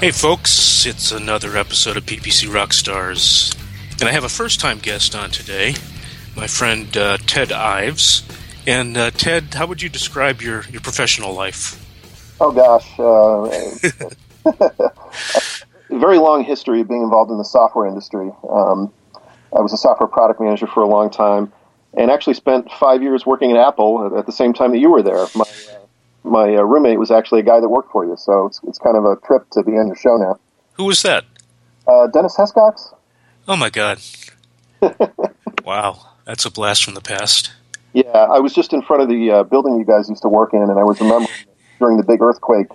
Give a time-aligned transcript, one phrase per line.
[0.00, 3.56] Hey, folks, it's another episode of PPC Rockstars.
[4.00, 5.74] And I have a first time guest on today,
[6.36, 8.22] my friend uh, Ted Ives.
[8.66, 11.80] And uh, Ted, how would you describe your, your professional life?
[12.40, 12.98] Oh, gosh.
[12.98, 14.88] Uh,
[15.90, 18.30] very long history of being involved in the software industry.
[18.50, 18.92] Um,
[19.56, 21.52] I was a software product manager for a long time
[21.96, 25.02] and actually spent five years working at Apple at the same time that you were
[25.02, 25.26] there.
[25.34, 25.73] My, uh,
[26.24, 28.96] my uh, roommate was actually a guy that worked for you, so it's, it's kind
[28.96, 30.38] of a trip to be on your show now.
[30.74, 31.24] Who was that?
[31.86, 32.92] Uh, Dennis Hescox.
[33.46, 34.00] Oh my God!
[35.64, 37.52] wow, that's a blast from the past.
[37.92, 40.54] Yeah, I was just in front of the uh, building you guys used to work
[40.54, 41.28] in, and I was remembering
[41.78, 42.66] during the big earthquake,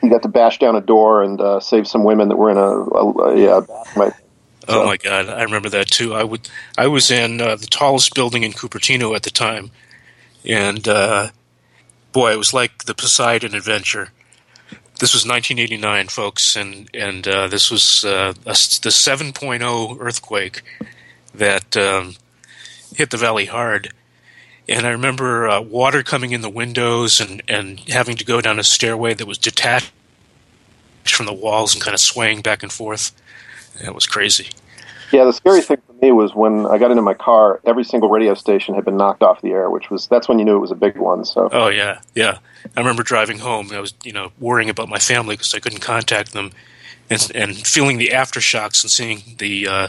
[0.00, 2.56] he got to bash down a door and uh, save some women that were in
[2.56, 4.12] a, a, a, a my,
[4.68, 6.14] Oh my God, I remember that too.
[6.14, 6.48] I would,
[6.78, 9.72] I was in uh, the tallest building in Cupertino at the time,
[10.44, 11.30] and uh,
[12.12, 14.10] boy, it was like the Poseidon Adventure.
[15.00, 20.62] This was 1989, folks, and and uh, this was uh, a, the 7.0 earthquake
[21.34, 22.14] that um,
[22.94, 23.92] hit the valley hard.
[24.68, 28.60] And I remember uh, water coming in the windows and, and having to go down
[28.60, 29.92] a stairway that was detached
[31.04, 33.10] from the walls and kind of swaying back and forth.
[33.82, 34.50] That was crazy.
[35.12, 38.08] Yeah, the scary thing for me was when I got into my car, every single
[38.08, 40.60] radio station had been knocked off the air, which was that's when you knew it
[40.60, 41.26] was a big one.
[41.26, 41.50] So.
[41.52, 42.38] Oh yeah, yeah.
[42.76, 43.70] I remember driving home.
[43.72, 46.50] I was you know worrying about my family because I couldn't contact them,
[47.10, 49.88] and, and feeling the aftershocks and seeing the uh,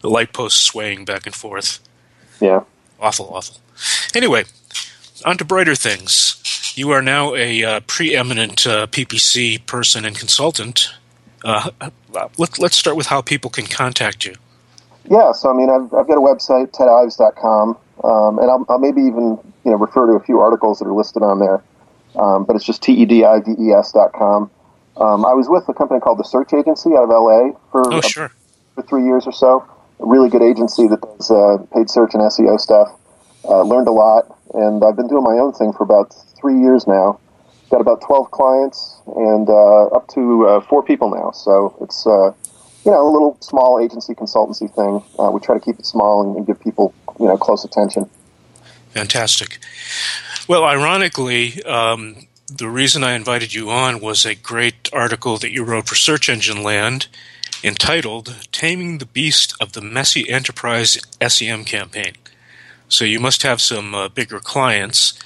[0.00, 1.80] the light posts swaying back and forth.
[2.40, 2.62] Yeah.
[3.00, 3.56] Awful, awful.
[4.14, 4.44] Anyway,
[5.24, 6.38] on to brighter things.
[6.76, 10.88] You are now a uh, preeminent uh, PPC person and consultant.
[11.44, 11.70] Uh,
[12.38, 14.34] let, let's start with how people can contact you.
[15.10, 19.00] Yeah, so I mean, I've, I've got a website, tedives.com, um, and I'll, I'll, maybe
[19.00, 21.62] even you know refer to a few articles that are listed on there.
[22.14, 24.50] Um, but it's just tedives.com.
[24.96, 28.00] Um, I was with a company called the Search Agency out of LA for oh,
[28.02, 28.30] sure.
[28.74, 29.64] for three years or so.
[30.00, 32.88] A really good agency that does uh, paid search and SEO stuff.
[33.44, 36.86] Uh, learned a lot, and I've been doing my own thing for about three years
[36.86, 37.18] now.
[37.70, 41.30] Got about 12 clients and uh, up to uh, four people now.
[41.30, 42.32] So it's uh,
[42.84, 45.02] you know, a little small agency consultancy thing.
[45.18, 48.08] Uh, we try to keep it small and, and, give people, you know, close attention.
[48.90, 49.58] Fantastic.
[50.48, 55.64] Well, ironically, um, the reason I invited you on was a great article that you
[55.64, 57.06] wrote for Search Engine Land
[57.64, 62.14] entitled Taming the Beast of the Messy Enterprise SEM Campaign.
[62.88, 65.18] So you must have some uh, bigger clients.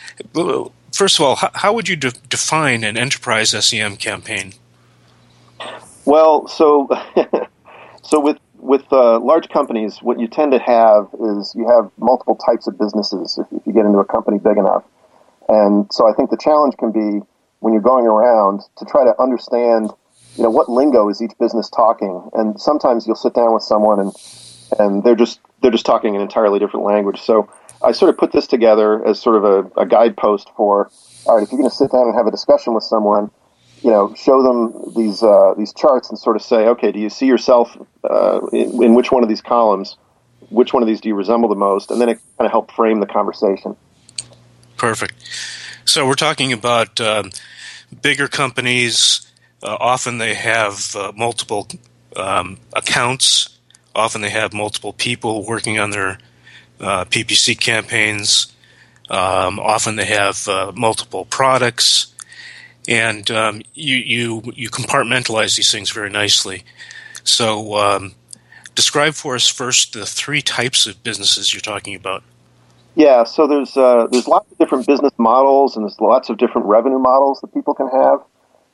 [0.93, 4.53] First of all, how, how would you de- define an enterprise SEM campaign?
[6.05, 6.89] Well, so
[8.07, 12.37] so with with uh, large companies, what you tend to have is you have multiple
[12.37, 14.85] types of businesses if, if you get into a company big enough.
[15.49, 17.25] And so I think the challenge can be
[17.61, 19.91] when you're going around to try to understand,
[20.37, 22.29] you know, what lingo is each business talking.
[22.33, 24.13] And sometimes you'll sit down with someone and
[24.79, 27.21] and they're just they're just talking an entirely different language.
[27.21, 27.49] So
[27.83, 30.91] I sort of put this together as sort of a, a guidepost for
[31.27, 33.31] all right, if you're going to sit down and have a discussion with someone,
[33.83, 37.11] you know, show them these uh, these charts and sort of say, okay, do you
[37.11, 39.97] see yourself uh, in, in, which one of these columns?
[40.49, 41.91] Which one of these do you resemble the most?
[41.91, 43.77] And then it kind of help frame the conversation.
[44.77, 45.15] Perfect.
[45.85, 47.31] So we're talking about um,
[48.03, 49.31] bigger companies.
[49.63, 51.69] Uh, often they have uh, multiple
[52.17, 53.59] um, accounts.
[53.95, 56.19] Often they have multiple people working on their
[56.81, 58.53] uh, PPC campaigns.
[59.09, 62.13] Um, often they have uh, multiple products
[62.89, 66.65] and um, you you you compartmentalize these things very nicely.
[67.25, 68.15] So, um,
[68.75, 72.23] describe for us first the three types of businesses you're talking about.
[72.95, 76.67] Yeah, so there's uh, there's lots of different business models, and there's lots of different
[76.67, 78.21] revenue models that people can have.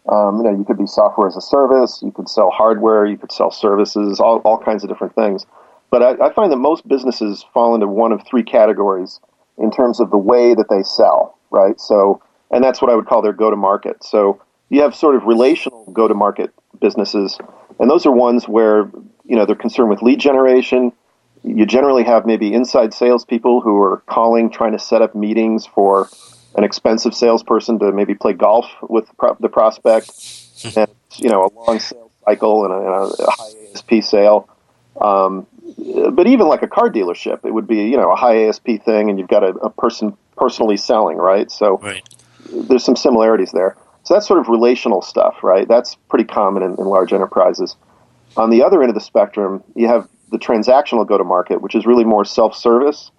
[0.08, 3.16] Um, you know, you could be software as a service, you could sell hardware, you
[3.16, 5.46] could sell services, all, all kinds of different things.
[5.90, 9.20] But I, I find that most businesses fall into one of three categories
[9.58, 11.78] in terms of the way that they sell, right?
[11.78, 12.20] So
[12.52, 14.04] and that's what I would call their go to market.
[14.04, 17.38] So you have sort of relational go to market businesses,
[17.80, 18.90] and those are ones where
[19.24, 20.92] you know they're concerned with lead generation.
[21.42, 26.08] You generally have maybe inside salespeople who are calling, trying to set up meetings for
[26.54, 29.08] an expensive salesperson to maybe play golf with
[29.40, 30.12] the prospect,
[30.76, 34.48] and you know a long sales cycle and a, and a high ASP sale.
[35.00, 35.46] Um,
[36.14, 39.10] but even like a car dealership, it would be you know a high ASP thing,
[39.10, 41.50] and you've got a, a person personally selling, right?
[41.50, 42.02] So right.
[42.52, 43.76] There's some similarities there.
[44.04, 45.66] So that's sort of relational stuff, right?
[45.66, 47.76] That's pretty common in, in large enterprises.
[48.36, 51.74] On the other end of the spectrum, you have the transactional go to market, which
[51.74, 53.10] is really more self service,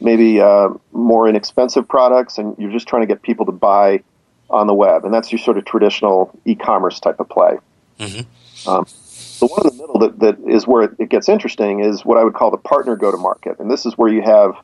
[0.00, 4.02] maybe uh, more inexpensive products, and you're just trying to get people to buy
[4.50, 5.04] on the web.
[5.04, 7.58] And that's your sort of traditional e commerce type of play.
[8.00, 8.68] Mm-hmm.
[8.68, 8.86] Um,
[9.38, 12.18] the one in the middle that, that is where it, it gets interesting is what
[12.18, 13.58] I would call the partner go to market.
[13.58, 14.54] And this is where you have,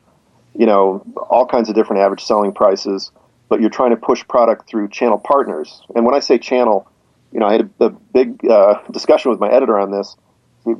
[0.55, 3.11] you know, all kinds of different average selling prices,
[3.49, 5.81] but you're trying to push product through channel partners.
[5.95, 6.89] And when I say channel,
[7.31, 10.15] you know, I had a, a big uh, discussion with my editor on this.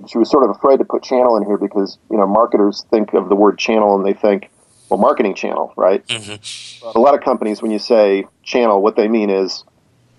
[0.07, 3.13] She was sort of afraid to put channel in here because, you know, marketers think
[3.13, 4.50] of the word channel and they think,
[4.89, 6.06] well, marketing channel, right?
[6.07, 6.98] Mm-hmm.
[6.98, 9.65] A lot of companies, when you say channel, what they mean is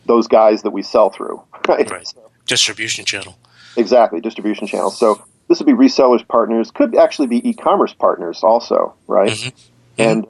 [0.04, 1.90] those guys that we sell through, right?
[1.90, 2.12] Right.
[2.46, 3.38] Distribution channel.
[3.76, 4.90] Exactly, distribution channel.
[4.90, 9.30] So this would be resellers, partners, could actually be e-commerce partners also, right?
[9.30, 9.56] Mm-hmm.
[9.98, 10.26] And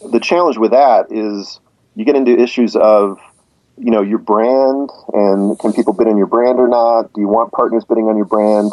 [0.00, 1.60] the challenge with that is
[1.94, 3.18] you get into issues of,
[3.78, 7.12] you know, your brand and can people bid on your brand or not?
[7.12, 8.72] Do you want partners bidding on your brand?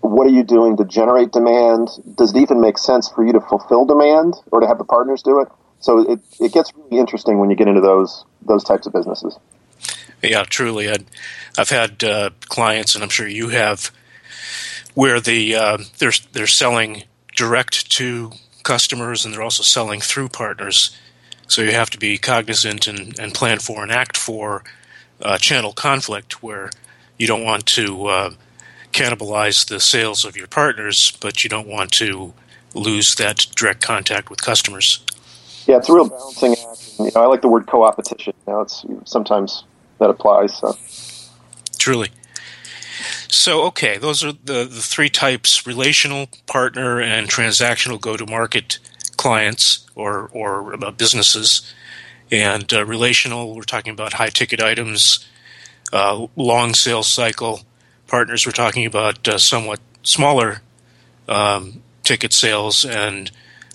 [0.00, 1.88] What are you doing to generate demand?
[2.14, 5.22] Does it even make sense for you to fulfill demand or to have the partners
[5.22, 5.48] do it?
[5.80, 9.38] So it, it gets really interesting when you get into those those types of businesses.
[10.22, 10.90] Yeah, truly.
[10.90, 10.96] i
[11.56, 13.90] have had uh, clients, and I'm sure you have,
[14.94, 17.04] where the uh, they're they're selling
[17.36, 18.32] direct to
[18.66, 20.94] customers, and they're also selling through partners.
[21.46, 24.64] So you have to be cognizant and, and plan for and act for
[25.22, 26.70] uh, channel conflict, where
[27.16, 28.30] you don't want to uh,
[28.92, 32.34] cannibalize the sales of your partners, but you don't want to
[32.74, 35.00] lose that direct contact with customers.
[35.66, 36.98] Yeah, it's a real balancing act.
[36.98, 38.34] You know, I like the word co-opetition.
[38.46, 39.64] You know, it's sometimes
[39.98, 40.56] that applies.
[40.58, 40.76] So.
[41.78, 42.10] Truly.
[43.36, 48.78] So, okay, those are the, the three types relational, partner, and transactional go to market
[49.18, 51.72] clients or, or uh, businesses.
[52.32, 55.28] And uh, relational, we're talking about high ticket items,
[55.92, 57.60] uh, long sales cycle.
[58.06, 60.62] Partners, we're talking about uh, somewhat smaller
[61.28, 63.30] um, ticket sales and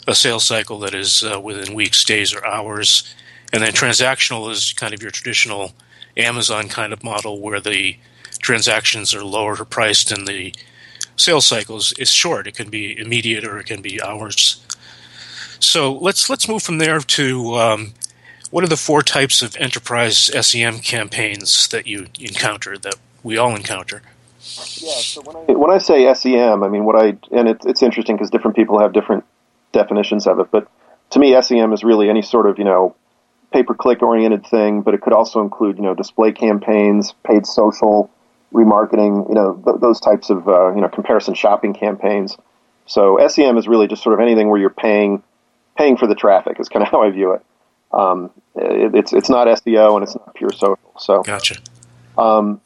[0.08, 3.14] a sales cycle that is uh, within weeks, days, or hours.
[3.54, 5.74] And then transactional is kind of your traditional
[6.18, 7.98] Amazon kind of model where the
[8.40, 10.54] transactions are lower priced and the
[11.16, 12.48] sales cycles is short.
[12.48, 14.66] It can be immediate or it can be hours.
[15.60, 17.94] So let's let's move from there to um,
[18.50, 23.56] what are the four types of enterprise SEM campaigns that you encounter that we all
[23.56, 24.02] encounter?
[24.78, 24.96] Yeah.
[24.96, 28.16] So when I, when I say SEM, I mean what I and it, it's interesting
[28.16, 29.24] because different people have different
[29.72, 30.50] definitions of it.
[30.52, 30.68] But
[31.12, 32.96] to me, SEM is really any sort of you know
[33.54, 37.46] pay per click oriented thing, but it could also include you know display campaigns, paid
[37.46, 38.10] social
[38.54, 42.38] remarketing, you know th- those types of uh, you know comparison shopping campaigns.
[42.86, 45.24] So SEM is really just sort of anything where you're paying
[45.78, 47.42] paying for the traffic is kind of how I view it.
[47.92, 50.94] Um, it it's it's not SEO and it's not pure social.
[50.98, 51.56] So gotcha.
[52.18, 52.62] Um,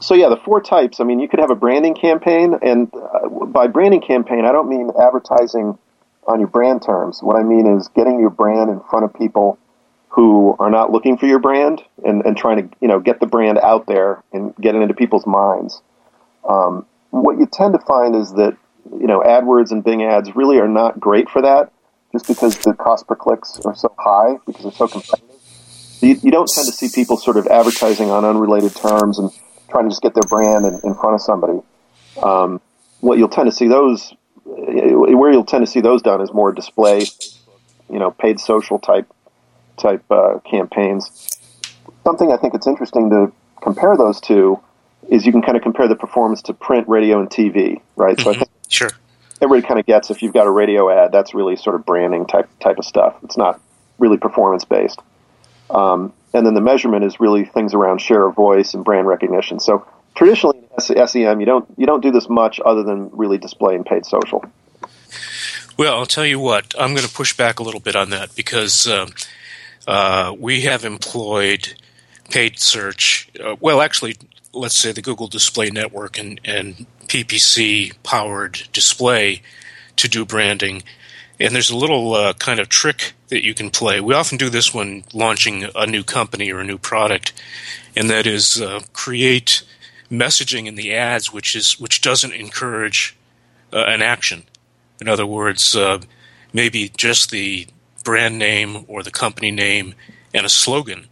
[0.00, 1.00] so yeah, the four types.
[1.00, 4.68] I mean, you could have a branding campaign, and uh, by branding campaign, I don't
[4.68, 5.78] mean advertising
[6.26, 7.22] on your brand terms.
[7.22, 9.58] What I mean is getting your brand in front of people
[10.16, 13.26] who are not looking for your brand and, and trying to you know get the
[13.26, 15.82] brand out there and get it into people's minds.
[16.48, 18.56] Um, what you tend to find is that
[18.98, 21.70] you know AdWords and Bing ads really are not great for that,
[22.12, 25.36] just because the cost per clicks are so high because they're so competitive.
[26.00, 29.30] You, you don't tend to see people sort of advertising on unrelated terms and
[29.68, 31.60] trying to just get their brand in, in front of somebody.
[32.22, 32.62] Um,
[33.00, 34.14] what you'll tend to see those
[34.46, 37.04] where you'll tend to see those done is more display,
[37.90, 39.12] you know, paid social type
[39.76, 41.38] type uh, campaigns.
[42.04, 44.60] Something I think it's interesting to compare those to
[45.08, 48.16] is you can kind of compare the performance to print, radio, and TV, right?
[48.16, 48.22] Mm-hmm.
[48.22, 48.90] So I think sure.
[49.40, 52.26] everybody kind of gets if you've got a radio ad, that's really sort of branding
[52.26, 53.16] type type of stuff.
[53.22, 53.60] It's not
[53.98, 55.00] really performance based.
[55.70, 59.58] Um, and then the measurement is really things around share of voice and brand recognition.
[59.58, 63.74] So traditionally in SEM, you don't you don't do this much other than really display
[63.74, 64.44] and paid social.
[65.78, 66.74] Well, I'll tell you what.
[66.78, 69.06] I'm going to push back a little bit on that because uh,
[69.86, 71.74] uh, we have employed
[72.30, 73.28] paid search.
[73.42, 74.16] Uh, well, actually,
[74.52, 79.42] let's say the Google Display Network and, and PPC powered display
[79.96, 80.82] to do branding.
[81.38, 84.00] And there's a little uh, kind of trick that you can play.
[84.00, 87.32] We often do this when launching a new company or a new product,
[87.94, 89.62] and that is uh, create
[90.10, 93.16] messaging in the ads which is which doesn't encourage
[93.72, 94.44] uh, an action.
[95.00, 96.00] In other words, uh,
[96.52, 97.66] maybe just the
[98.06, 99.94] brand name or the company name
[100.32, 101.08] and a slogan,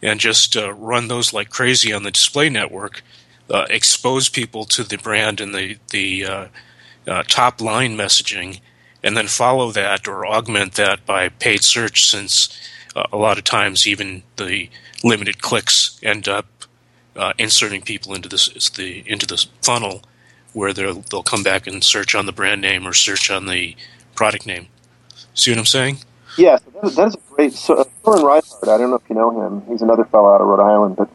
[0.00, 3.02] and just uh, run those like crazy on the display network.
[3.50, 6.46] uh, expose people to the brand and the the uh,
[7.06, 8.60] uh, top line messaging,
[9.02, 12.06] and then follow that or augment that by paid search.
[12.06, 12.56] Since
[12.94, 14.70] uh, a lot of times, even the
[15.02, 16.46] limited clicks end up
[17.16, 20.02] uh, inserting people into this the into the funnel
[20.52, 23.76] where they'll they'll come back and search on the brand name or search on the
[24.14, 24.68] product name.
[25.34, 25.98] See what I'm saying?
[26.40, 27.52] Yes, that is, that is a great.
[27.52, 29.62] So, uh, Soren Reinhardt, I don't know if you know him.
[29.68, 31.10] He's another fellow out of Rhode Island, but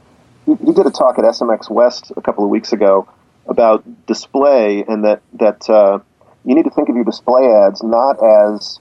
[0.45, 3.07] he, he did a talk at SMX West a couple of weeks ago
[3.47, 5.97] about display and that that uh,
[6.45, 8.79] you need to think of your display ads not as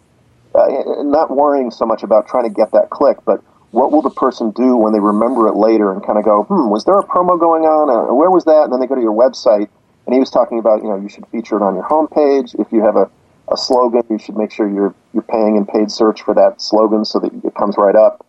[0.54, 0.66] uh,
[1.02, 4.50] not worrying so much about trying to get that click, but what will the person
[4.50, 7.40] do when they remember it later and kind of go, hmm, was there a promo
[7.40, 7.88] going on?
[7.88, 8.64] Uh, where was that?
[8.64, 9.68] And then they go to your website.
[10.06, 12.54] And he was talking about, you know, you should feature it on your homepage.
[12.60, 13.10] If you have a,
[13.50, 17.04] a slogan, you should make sure you're you're paying in paid search for that slogan
[17.04, 18.26] so that it comes right up.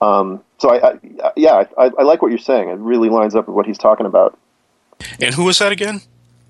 [0.00, 2.68] Um, so I, I yeah, I, I, like what you're saying.
[2.68, 4.38] It really lines up with what he's talking about.
[5.20, 6.00] And who was that again?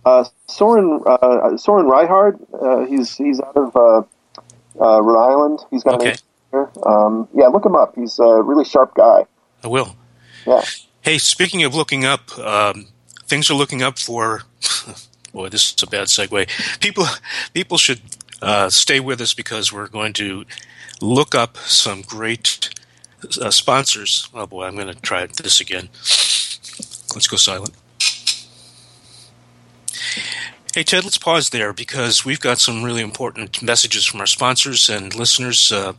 [0.05, 2.39] Uh, Soren uh, Soren Reinhardt.
[2.53, 4.03] Uh, he's he's out of uh,
[4.81, 5.61] uh, Rhode Island.
[5.71, 6.17] He's got okay.
[6.53, 7.95] an um, yeah, look him up.
[7.95, 9.27] He's a really sharp guy.
[9.62, 9.97] I will.
[10.47, 10.62] Yeah.
[11.01, 12.89] Hey, speaking of looking up, um,
[13.25, 14.43] things are looking up for.
[15.33, 16.49] boy, this is a bad segue.
[16.81, 17.07] People
[17.53, 18.01] people should
[18.42, 20.44] uh, stay with us because we're going to
[21.00, 22.68] look up some great
[23.40, 24.28] uh, sponsors.
[24.34, 25.88] Oh boy, I'm going to try this again.
[27.14, 27.75] Let's go silent.
[30.75, 34.88] Hey, Ted, let's pause there because we've got some really important messages from our sponsors
[34.88, 35.70] and listeners.
[35.70, 35.92] Uh,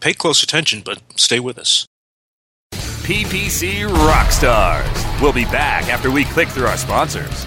[0.00, 1.86] pay close attention, but stay with us.
[2.72, 5.22] PPC Rockstars.
[5.22, 7.46] We'll be back after we click through our sponsors.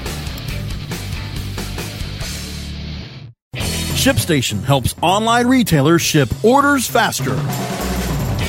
[4.01, 7.35] ShipStation helps online retailers ship orders faster.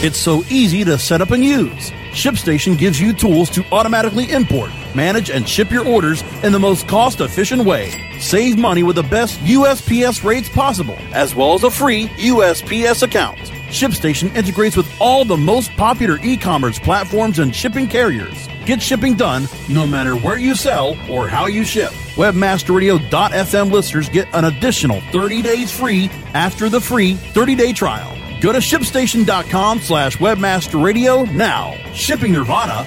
[0.03, 1.91] It's so easy to set up and use.
[2.13, 6.89] ShipStation gives you tools to automatically import, manage, and ship your orders in the most
[6.89, 7.91] cost efficient way.
[8.19, 13.37] Save money with the best USPS rates possible, as well as a free USPS account.
[13.69, 18.49] ShipStation integrates with all the most popular e commerce platforms and shipping carriers.
[18.65, 21.91] Get shipping done no matter where you sell or how you ship.
[22.15, 28.17] Webmasterradio.fm listeners get an additional 30 days free after the free 30 day trial.
[28.41, 31.75] Go to shipstation.com slash webmasterradio now.
[31.93, 32.87] Shipping Nirvana.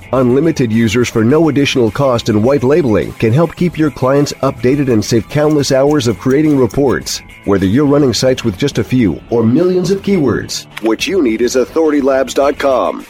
[0.13, 4.91] Unlimited users for no additional cost and white labeling can help keep your clients updated
[4.91, 7.21] and save countless hours of creating reports.
[7.45, 11.41] Whether you're running sites with just a few or millions of keywords, what you need
[11.41, 13.05] is authoritylabs.com.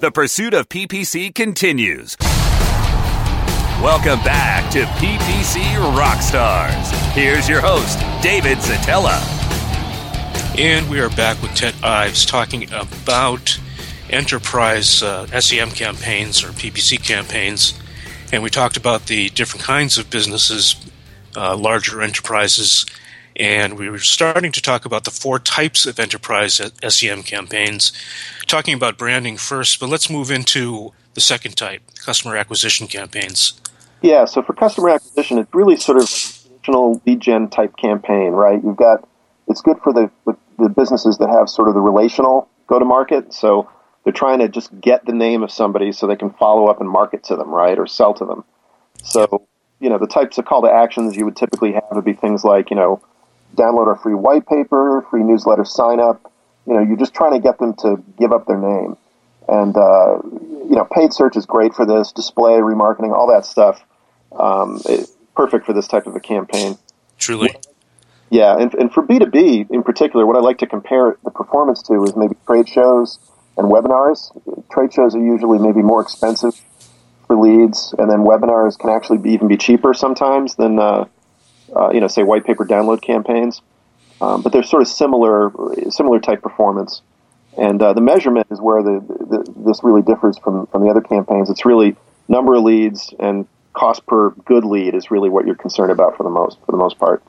[0.00, 2.18] The pursuit of PPC continues.
[3.82, 5.62] Welcome back to PPC
[5.96, 6.90] Rockstars.
[7.12, 9.18] Here's your host, David Szetela.
[10.58, 13.58] And we are back with Ted Ives talking about
[14.12, 17.78] enterprise uh, SEM campaigns or PPC campaigns.
[18.32, 20.76] And we talked about the different kinds of businesses,
[21.36, 22.86] uh, larger enterprises,
[23.36, 27.92] and we were starting to talk about the four types of enterprise SEM campaigns,
[28.46, 33.60] talking about branding first, but let's move into the second type, customer acquisition campaigns.
[34.02, 37.76] Yeah, so for customer acquisition, it's really sort of like a traditional lead gen type
[37.76, 38.62] campaign, right?
[38.62, 39.06] You've got
[39.48, 42.84] it's good for the, the, the businesses that have sort of the relational go to
[42.84, 43.34] market.
[43.34, 43.68] So
[44.04, 46.88] they're trying to just get the name of somebody so they can follow up and
[46.88, 48.44] market to them, right, or sell to them.
[49.04, 49.46] So
[49.80, 52.44] you know the types of call to actions you would typically have would be things
[52.44, 53.02] like you know
[53.56, 56.32] download our free white paper, free newsletter sign up.
[56.66, 58.96] You know, you're just trying to get them to give up their name.
[59.48, 63.82] And, uh, you know, paid search is great for this, display, remarketing, all that stuff.
[64.32, 66.78] Um, it, perfect for this type of a campaign.
[67.18, 67.50] Truly.
[68.30, 72.04] Yeah, and, and for B2B in particular, what I like to compare the performance to
[72.04, 73.18] is maybe trade shows
[73.60, 74.18] and webinars.
[74.72, 76.54] Trade shows are usually maybe more expensive
[77.26, 81.04] for leads, and then webinars can actually be even be cheaper sometimes than, uh,
[81.76, 83.60] uh, you know, say white paper download campaigns.
[84.20, 85.50] um, but they're sort of similar,
[85.90, 87.02] similar type performance.
[87.56, 91.00] And uh, the measurement is where the, the, this really differs from, from the other
[91.00, 91.50] campaigns.
[91.50, 91.96] It's really
[92.28, 96.22] number of leads and cost per good lead is really what you're concerned about for
[96.22, 97.22] the most for the most part.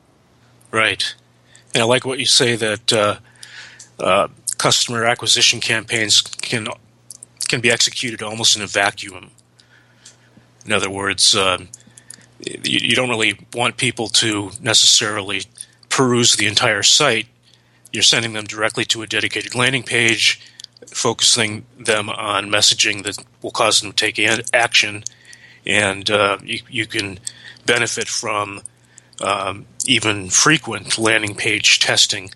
[0.70, 1.14] Right.
[1.74, 3.16] And I like what you say that uh,
[3.98, 4.28] uh,
[4.62, 6.68] customer acquisition campaigns can
[7.48, 9.32] can be executed almost in a vacuum.
[10.64, 11.68] In other words, um,
[12.38, 15.42] you, you, don't really want people to necessarily
[15.88, 17.26] peruse the entire site.
[17.92, 20.40] You're sending them directly to a dedicated landing page,
[20.86, 24.16] focusing them on messaging that will cause them to take
[24.54, 25.02] action,
[25.66, 27.18] and uh, you, you, can
[27.66, 28.60] benefit from
[29.20, 32.30] um, even frequent landing page testing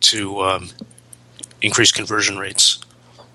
[0.00, 0.68] to um,
[1.62, 2.80] increase conversion rates.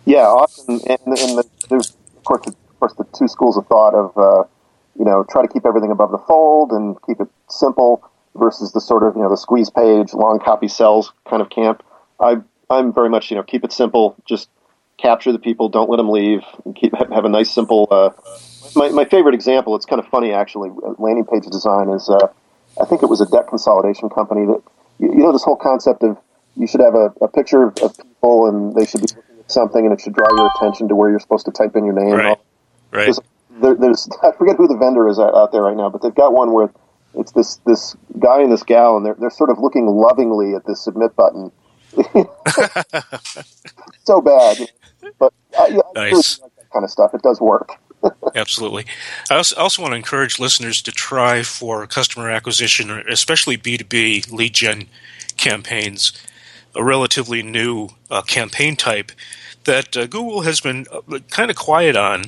[0.05, 3.65] Yeah, often, and, and the, there's of course, the, of course the two schools of
[3.67, 4.47] thought of uh,
[4.97, 8.81] you know try to keep everything above the fold and keep it simple versus the
[8.81, 11.83] sort of you know the squeeze page, long copy cells kind of camp.
[12.19, 12.37] I
[12.69, 14.49] I'm very much you know keep it simple, just
[14.97, 17.87] capture the people, don't let them leave, and keep have a nice simple.
[17.89, 18.09] Uh,
[18.75, 20.69] my my favorite example, it's kind of funny actually.
[20.97, 22.27] Landing page design is uh,
[22.81, 24.61] I think it was a debt consolidation company that
[24.99, 26.17] you, you know this whole concept of
[26.57, 29.51] you should have a, a picture of, of people and they should be looking at
[29.51, 31.93] something and it should draw your attention to where you're supposed to type in your
[31.93, 32.13] name.
[32.13, 32.37] Right.
[32.91, 33.05] Right.
[33.05, 33.19] There's,
[33.61, 36.33] there, there's I forget who the vendor is out there right now, but they've got
[36.33, 36.71] one where
[37.15, 40.65] it's this this guy and this gal, and they're they're sort of looking lovingly at
[40.65, 41.51] this submit button.
[44.03, 44.69] so bad,
[45.17, 46.11] but uh, I, I nice.
[46.11, 47.13] really like that kind of stuff.
[47.13, 47.71] It does work.
[48.35, 48.85] Absolutely.
[49.31, 54.87] I also want to encourage listeners to try for customer acquisition, especially B2B lead gen
[55.37, 56.11] campaigns,
[56.77, 59.11] a relatively new uh, campaign type
[59.63, 62.25] that uh, Google has been uh, kind of quiet on.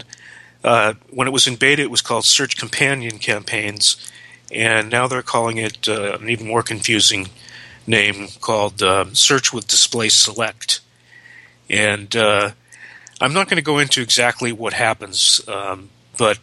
[0.63, 4.11] Uh, when it was in beta, it was called Search Companion Campaigns,
[4.51, 7.29] and now they're calling it uh, an even more confusing
[7.87, 10.81] name called uh, Search with Display Select.
[11.69, 12.13] And
[13.21, 16.39] I'm not going to go into exactly what happens, um, but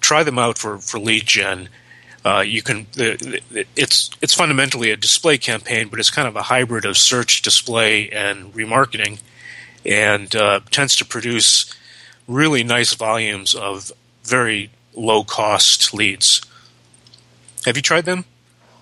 [0.00, 1.68] try them out for, for lead gen.
[2.24, 6.84] Uh, you can it's it's fundamentally a display campaign, but it's kind of a hybrid
[6.84, 9.20] of search, display, and remarketing,
[9.84, 11.74] and uh, tends to produce
[12.28, 13.90] really nice volumes of
[14.22, 16.42] very low cost leads.
[17.64, 18.24] Have you tried them?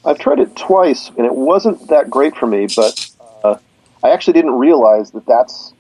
[0.05, 2.67] I've tried it twice, and it wasn't that great for me.
[2.75, 3.11] But
[3.43, 3.57] uh,
[4.03, 5.73] I actually didn't realize that that's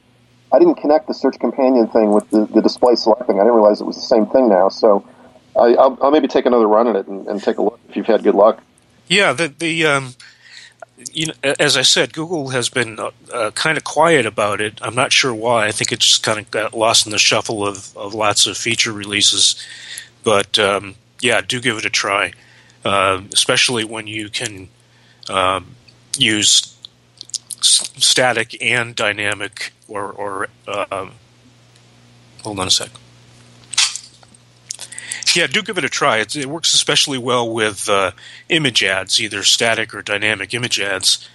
[0.52, 3.36] I didn't connect the search companion thing with the, the display selecting.
[3.36, 4.68] I didn't realize it was the same thing now.
[4.68, 5.04] So
[5.56, 8.06] I, will maybe take another run at it and, and, take a look if you've
[8.06, 8.62] had good luck.
[9.08, 10.14] Yeah, the the um,
[11.12, 14.78] you know, as I said, Google has been uh, uh, kind of quiet about it.
[14.82, 15.66] I'm not sure why.
[15.66, 18.56] I think it just kind of got lost in the shuffle of, of lots of
[18.56, 19.56] feature releases.
[20.22, 22.32] But um, yeah, do give it a try,
[22.84, 24.68] uh, especially when you can
[25.28, 25.74] um,
[26.18, 26.76] use
[27.62, 31.12] static and dynamic or, or um,
[32.42, 32.90] hold on a sec.
[35.36, 36.18] Yeah, do give it a try.
[36.18, 38.12] It, it works especially well with uh,
[38.48, 41.28] image ads, either static or dynamic image ads.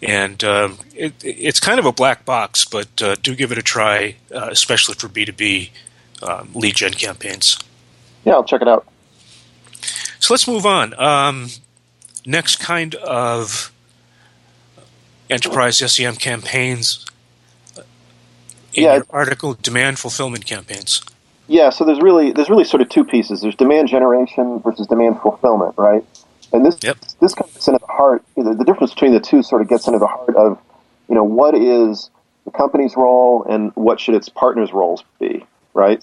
[0.00, 3.62] And um, it, it's kind of a black box, but uh, do give it a
[3.62, 5.70] try, uh, especially for B2B
[6.22, 7.58] um, lead gen campaigns.
[8.24, 8.86] Yeah, I'll check it out.
[10.18, 10.94] So let's move on.
[11.00, 11.48] Um,
[12.26, 13.72] next kind of
[15.28, 17.04] enterprise SEM campaigns
[18.74, 18.96] in yeah.
[18.96, 21.02] your article, demand fulfillment campaigns.
[21.52, 23.42] Yeah, so there's really there's really sort of two pieces.
[23.42, 26.02] There's demand generation versus demand fulfillment, right?
[26.50, 26.96] And this yep.
[27.20, 28.24] this gets into the heart.
[28.38, 30.58] You know, the difference between the two sort of gets into the heart of,
[31.10, 32.10] you know, what is
[32.46, 36.02] the company's role and what should its partners' roles be, right?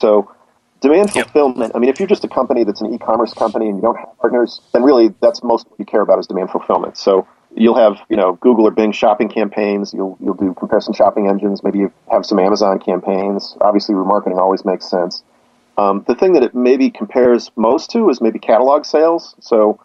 [0.00, 0.32] So,
[0.80, 1.26] demand yep.
[1.26, 1.72] fulfillment.
[1.74, 4.16] I mean, if you're just a company that's an e-commerce company and you don't have
[4.18, 6.96] partners, then really that's most what you care about is demand fulfillment.
[6.96, 9.92] So you'll have you know Google or Bing shopping campaigns.
[9.92, 11.62] You'll you'll do comparison shopping engines.
[11.62, 13.56] Maybe you have some Amazon campaigns.
[13.60, 15.22] Obviously, remarketing always makes sense.
[15.76, 19.34] Um, the thing that it maybe compares most to is maybe catalog sales.
[19.40, 19.80] So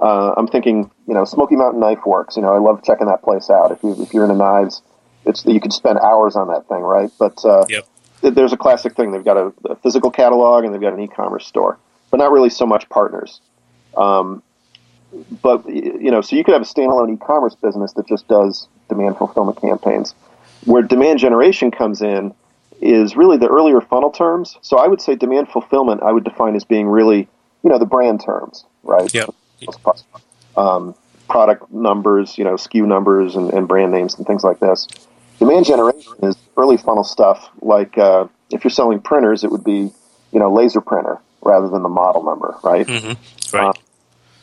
[0.00, 2.36] uh, I'm thinking you know Smoky Mountain Knife Works.
[2.36, 3.72] You know I love checking that place out.
[3.72, 4.82] If you if you're into knives,
[5.26, 7.10] it's you could spend hours on that thing, right?
[7.18, 7.86] But uh, yep.
[8.22, 9.12] there's a classic thing.
[9.12, 11.78] They've got a, a, physical catalog and they've got an e-commerce store,
[12.10, 13.40] but not really so much partners.
[13.96, 14.42] Um,
[15.42, 19.16] but you know, so you could have a standalone e-commerce business that just does demand
[19.16, 20.14] fulfillment campaigns.
[20.64, 22.34] Where demand generation comes in
[22.80, 24.56] is really the earlier funnel terms.
[24.62, 27.28] So I would say demand fulfillment I would define as being really,
[27.62, 29.12] you know, the brand terms, right?
[29.12, 29.34] Yep.
[30.56, 30.94] Um,
[31.28, 34.86] product numbers, you know, SKU numbers and, and, brand names and things like this.
[35.38, 37.48] Demand generation is early funnel stuff.
[37.60, 39.92] Like uh, if you're selling printers, it would be,
[40.32, 42.86] you know, laser printer rather than the model number, right?
[42.86, 43.56] Mm-hmm.
[43.56, 43.68] Right.
[43.68, 43.72] Uh,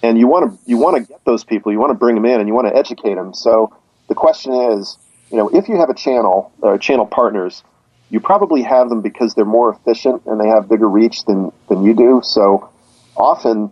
[0.04, 2.26] and you want to you want to get those people, you want to bring them
[2.26, 3.34] in, and you want to educate them.
[3.34, 3.76] So
[4.08, 4.98] the question is,
[5.32, 7.64] you know, if you have a channel or uh, channel partners,
[8.10, 11.84] you probably have them because they're more efficient and they have bigger reach than than
[11.84, 12.22] you do.
[12.24, 12.70] So
[13.16, 13.72] often,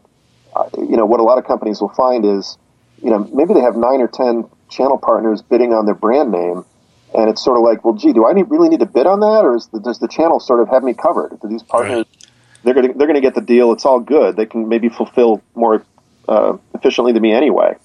[0.56, 2.58] uh, you know, what a lot of companies will find is,
[3.02, 6.66] you know, maybe they have nine or ten channel partners bidding on their brand name.
[7.14, 9.22] And it's sort of like, well, gee, do I need, really need to bid on
[9.22, 11.40] that, or the, does the channel sort of have me covered?
[11.40, 12.28] Do these partners right.
[12.64, 13.72] they're going to they're going to get the deal?
[13.72, 14.36] It's all good.
[14.36, 15.86] They can maybe fulfill more
[16.28, 17.76] uh, efficiently than me anyway.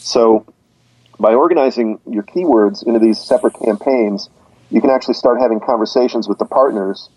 [0.00, 0.46] So
[1.18, 4.28] by organizing your keywords into these separate campaigns,
[4.70, 7.08] you can actually start having conversations with the partners.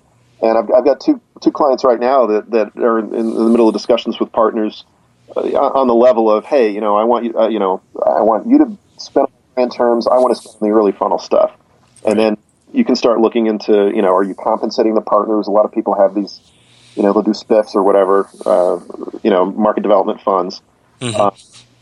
[0.42, 3.50] And I've, I've got two two clients right now that, that are in, in the
[3.50, 4.86] middle of discussions with partners
[5.36, 8.22] uh, on the level of, hey, you know, I want you, uh, you know, I
[8.22, 10.08] want you to spend on terms.
[10.08, 11.52] I want to spend on the early funnel stuff,
[12.06, 12.38] and then
[12.72, 15.48] you can start looking into, you know, are you compensating the partners?
[15.48, 16.40] A lot of people have these,
[16.98, 18.80] you know, they'll do spiffs or whatever, uh,
[19.24, 20.62] you know, market development funds.
[21.00, 21.20] Mm-hmm.
[21.20, 21.32] Uh,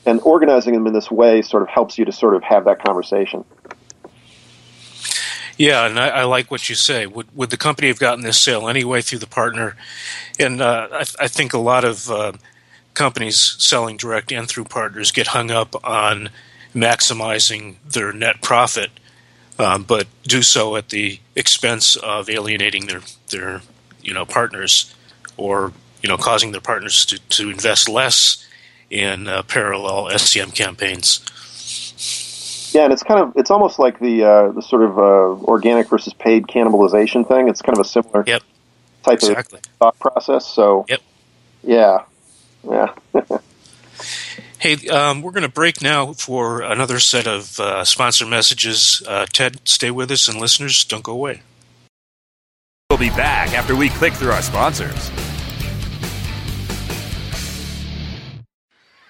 [0.06, 2.84] and organizing them in this way sort of helps you to sort of have that
[2.84, 3.45] conversation.
[5.58, 7.08] Yeah, and I, I, like what you say.
[7.08, 9.78] Would would the company have gotten this sale anyway through the partner?
[10.38, 12.34] And uh, I, I, think a lot of uh,
[12.93, 16.30] companies selling direct and through partners get hung up on
[16.73, 18.91] maximizing their net profit,
[19.58, 23.62] um, but do so at the expense of alienating their their
[24.01, 24.93] you know partners,
[25.38, 25.71] or
[26.02, 28.45] you know causing their partners to, to invest less
[28.89, 31.21] in uh, parallel SEM campaigns.
[32.74, 35.88] Yeah, and it's kind of it's almost like the uh, the sort of uh, organic
[35.89, 37.48] versus paid cannibalization thing.
[37.48, 38.43] It's kind of a similar yep.
[39.04, 39.60] type exactly.
[39.60, 40.45] of thought process.
[40.45, 41.02] So, yep.
[41.63, 42.04] yeah,
[42.69, 42.93] yeah.
[44.60, 49.02] hey, um, we're going to break now for another set of uh, sponsor messages.
[49.08, 51.43] Uh, Ted, stay with us, and listeners, don't go away.
[52.89, 55.10] We'll be back after we click through our sponsors.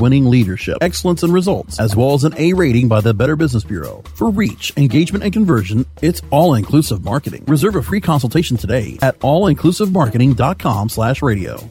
[0.00, 3.64] winning leadership, excellence, and results, as well as an A rating by the Better Business
[3.64, 4.02] Bureau.
[4.14, 7.44] For reach, engagement, and conversion, it's All Inclusive Marketing.
[7.46, 11.70] Reserve a free consultation today at allinclusivemarketing.com slash radio.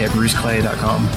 [0.03, 1.09] at bruceclay.com.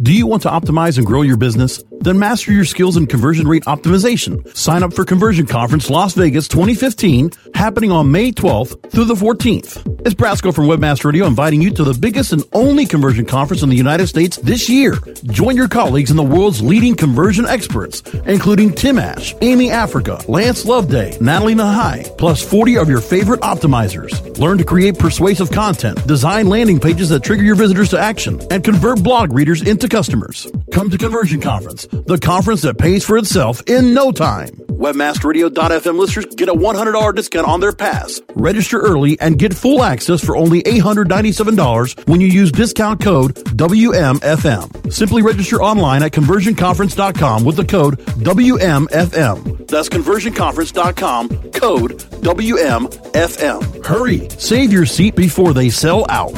[0.00, 1.82] Do you want to optimize and grow your business?
[2.02, 4.56] Then master your skills in conversion rate optimization.
[4.56, 10.00] Sign up for Conversion Conference Las Vegas 2015, happening on May 12th through the 14th.
[10.04, 13.68] It's Brasco from Webmaster Radio inviting you to the biggest and only conversion conference in
[13.68, 14.94] the United States this year.
[15.26, 20.64] Join your colleagues and the world's leading conversion experts, including Tim Ash, Amy Africa, Lance
[20.64, 24.36] Loveday, Natalie Nahai, plus 40 of your favorite optimizers.
[24.38, 28.64] Learn to create persuasive content, design landing pages that trigger your visitors to action, and
[28.64, 30.48] convert blog readers into customers.
[30.72, 34.48] Come to Conversion Conference, the conference that pays for itself in no time.
[34.48, 38.20] Webmasterradio.fm listeners get a $100 discount on their pass.
[38.34, 44.90] Register early and get full access for only $897 when you use discount code WMFM.
[44.92, 49.68] Simply register online at conversionconference.com with the code WMFM.
[49.68, 53.84] That's conversionconference.com, code WMFM.
[53.84, 56.32] Hurry, save your seat before they sell out.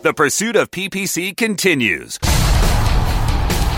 [0.00, 2.20] The pursuit of PPC continues.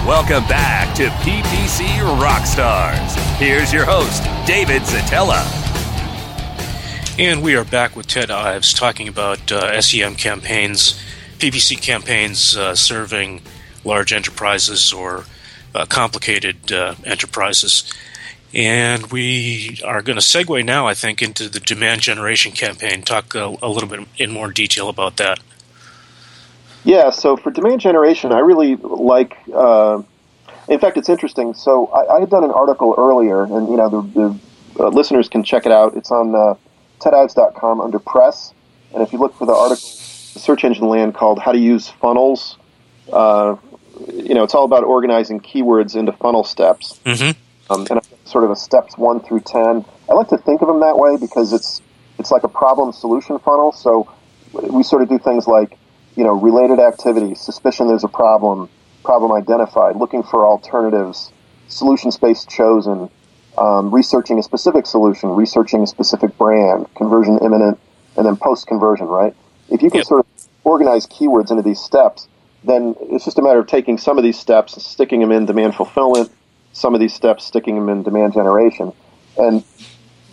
[0.04, 1.87] Welcome back to PPC
[2.20, 3.16] Rockstars.
[3.38, 5.40] Here's your host, David Szetela.
[7.18, 11.00] And we are back with Ted Ives talking about uh, SEM campaigns,
[11.38, 13.40] PPC campaigns uh, serving
[13.83, 15.24] large enterprises or
[15.74, 17.90] uh, complicated uh, enterprises.
[18.52, 23.00] And we are going to segue now, I think, into the demand generation campaign.
[23.00, 25.40] Talk a, a little bit in more detail about that.
[26.85, 29.37] Yeah, so for demand generation, I really like.
[29.53, 30.03] Uh,
[30.69, 31.55] in fact, it's interesting.
[31.55, 34.38] So I, I, had done an article earlier, and you know the,
[34.77, 35.97] the uh, listeners can check it out.
[35.97, 36.55] It's on uh,
[37.01, 38.55] tedives.com under press,
[38.95, 40.01] and if you look for the article
[40.40, 42.57] search engine land called How to Use Funnels.
[43.12, 43.57] Uh,
[44.12, 47.01] you know, it's all about organizing keywords into funnel steps.
[47.05, 47.73] Mm-hmm.
[47.73, 49.85] Um, and sort of a steps one through ten.
[50.09, 51.83] I like to think of them that way because it's
[52.19, 53.73] it's like a problem solution funnel.
[53.73, 54.11] So
[54.53, 55.77] we sort of do things like
[56.20, 58.68] you know related activities, suspicion there's a problem,
[59.02, 61.33] problem identified, looking for alternatives,
[61.68, 63.09] solution space chosen,
[63.56, 67.80] um, researching a specific solution, researching a specific brand, conversion imminent,
[68.18, 69.06] and then post conversion.
[69.06, 69.35] Right?
[69.70, 70.06] If you can Yep.
[70.09, 70.26] sort of
[70.62, 72.28] organize keywords into these steps,
[72.64, 75.46] then it's just a matter of taking some of these steps, and sticking them in
[75.46, 76.30] demand fulfillment,
[76.74, 78.92] some of these steps, sticking them in demand generation.
[79.38, 79.64] And,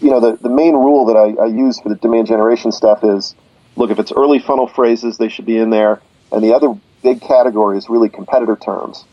[0.01, 3.05] you know, the, the main rule that I, I use for the demand generation stuff
[3.05, 3.35] is,
[3.77, 6.01] look, if it's early funnel phrases, they should be in there.
[6.31, 9.05] And the other big category is really competitor terms.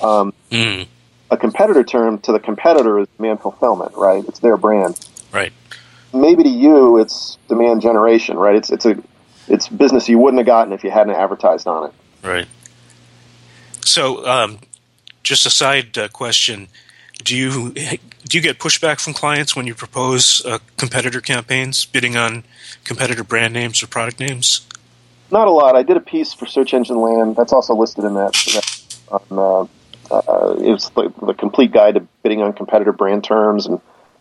[0.00, 0.86] Um, Mm.
[1.30, 4.24] a competitor term to the competitor is demand fulfillment, right?
[4.28, 4.98] It's their brand.
[5.32, 5.52] Right.
[6.12, 8.54] Maybe to you, it's demand generation, right?
[8.54, 8.96] It's, it's a,
[9.48, 11.94] it's business you wouldn't have gotten if you hadn't advertised on it.
[12.26, 12.46] Right.
[13.84, 14.60] So, um,
[15.22, 16.68] just a side uh, question:
[17.22, 22.16] Do you do you get pushback from clients when you propose uh, competitor campaigns, bidding
[22.16, 22.44] on
[22.84, 24.66] competitor brand names or product names?
[25.30, 25.76] Not a lot.
[25.76, 27.36] I did a piece for Search Engine Land.
[27.36, 28.34] That's also listed in that.
[29.08, 33.80] on, uh, uh, it's the, the complete guide to bidding on competitor brand terms, and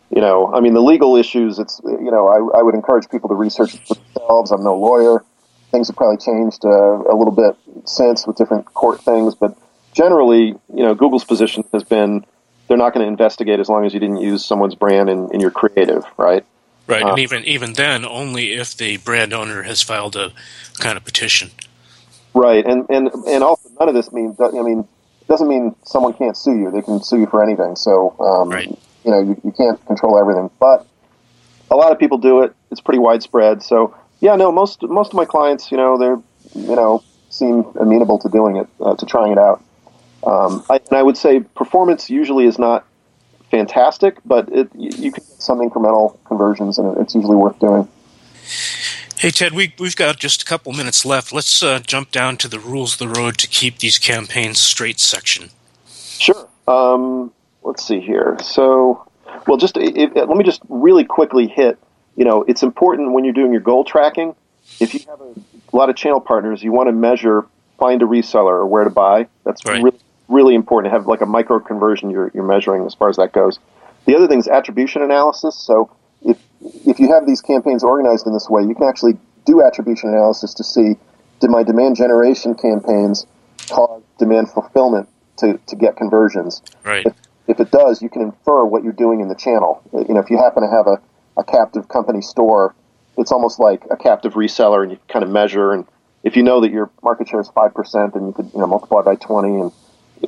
[0.10, 1.60] you know, I mean, the legal issues.
[1.60, 4.52] It's you know, I, I would encourage people to research it for themselves.
[4.52, 5.24] I'm no lawyer.
[5.72, 9.58] Things have probably changed uh, a little bit since with different court things, but
[9.94, 12.26] generally, you know, Google's position has been
[12.74, 15.40] they're not going to investigate as long as you didn't use someone's brand in, in
[15.40, 16.44] your creative, right?
[16.88, 20.34] Right, Uh, and even even then, only if the brand owner has filed a
[20.80, 21.52] kind of petition.
[22.34, 24.40] Right, and and and also none of this means.
[24.42, 24.80] I mean,
[25.22, 26.72] it doesn't mean someone can't sue you.
[26.72, 27.76] They can sue you for anything.
[27.76, 28.68] So, um, Right.
[29.06, 30.50] you know, you, you can't control everything.
[30.60, 30.88] But
[31.70, 32.56] a lot of people do it.
[32.72, 33.62] It's pretty widespread.
[33.62, 36.20] So, yeah, no, most most of my clients, you know, they're
[36.56, 39.64] you know seem amenable to doing it, uh, to trying it out.
[40.26, 42.86] Um, I, and I would say performance usually is not
[43.52, 47.88] fantastic, but it, you, you can get some incremental conversions, and it's usually worth doing.
[49.18, 51.32] Hey Ted, we we've got just a couple minutes left.
[51.32, 55.00] Let's uh, jump down to the rules of the road to keep these campaigns straight
[55.00, 55.50] section.
[56.20, 56.48] Sure.
[56.68, 57.32] Um,
[57.64, 58.38] let's see here.
[58.42, 59.08] So,
[59.48, 61.78] well, just if- let me just really quickly hit.
[62.16, 64.36] You know, it's important when you're doing your goal tracking.
[64.80, 65.34] If you have a
[65.76, 67.46] lot of channel partners, you want to measure
[67.80, 69.28] find a reseller or where to buy.
[69.44, 69.82] That's Right.
[69.82, 69.98] really
[70.34, 73.32] really important to have like a micro conversion you're, you're measuring as far as that
[73.32, 73.60] goes.
[74.06, 75.56] The other thing is attribution analysis.
[75.58, 75.90] So
[76.22, 80.10] if if you have these campaigns organized in this way, you can actually do attribution
[80.10, 80.96] analysis to see
[81.40, 83.26] did my demand generation campaigns
[83.70, 86.62] cause demand fulfillment to, to get conversions.
[86.84, 87.06] Right.
[87.06, 87.14] If,
[87.48, 89.82] if it does, you can infer what you're doing in the channel.
[89.92, 91.02] You know, if you happen to have a,
[91.38, 92.76] a captive company store,
[93.18, 95.74] it's almost like a captive reseller, and you kind of measure.
[95.74, 95.86] And
[96.24, 98.68] if you know that your market share is five percent, then you could you know
[98.68, 99.72] multiply by twenty, and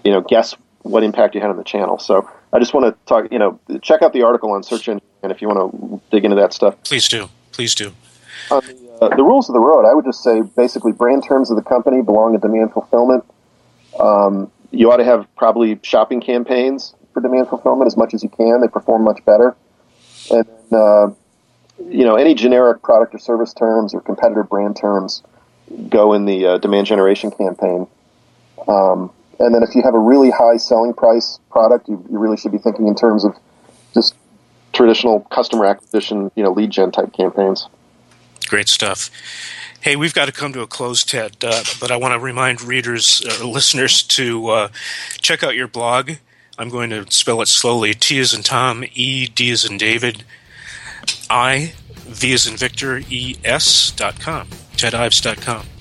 [0.06, 1.98] you know guess what impact you had on the channel.
[1.98, 3.32] So I just want to talk.
[3.32, 6.24] You know, check out the article on Search Engine, and if you want to dig
[6.24, 6.82] into that stuff.
[6.84, 7.28] Please do.
[7.52, 7.92] Please do.
[8.52, 11.50] On the, uh, the rules of the road, I would just say basically brand terms
[11.50, 13.26] of the company belong to demand fulfillment.
[14.00, 18.30] Um, you ought to have probably shopping campaigns for demand fulfillment as much as you
[18.30, 18.62] can.
[18.62, 19.56] They perform much better.
[20.30, 21.08] And uh,
[21.90, 25.24] you know, any generic product or service terms or competitor brand terms
[25.90, 27.88] go in the uh, demand generation campaign.
[28.68, 32.38] Um, and then if you have a really high selling price product, you, you really
[32.38, 33.36] should be thinking in terms of
[33.94, 34.16] just
[34.74, 37.68] traditional customer acquisition, you know, lead gen type campaigns.
[38.48, 39.10] Great stuff.
[39.82, 42.62] Hey, we've got to come to a close, Ted, uh, but I want to remind
[42.62, 44.68] readers, uh, listeners, to uh,
[45.22, 46.14] check out your blog.
[46.58, 50.24] I'm going to spell it slowly T is in Tom, E, D is in David,
[51.30, 55.75] I, V is in Victor, E, S dot com, TedIves.com.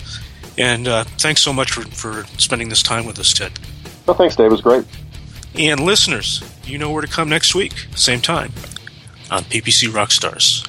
[0.56, 3.52] And uh, thanks so much for, for spending this time with us, Ted.
[4.06, 4.46] Well, thanks, Dave.
[4.46, 4.84] It was great.
[5.58, 8.52] And listeners, you know where to come next week, same time,
[9.30, 10.68] on PPC Rockstars.